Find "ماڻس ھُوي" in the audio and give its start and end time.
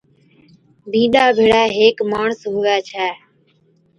2.11-2.75